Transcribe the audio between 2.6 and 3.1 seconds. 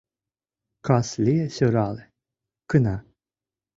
кына.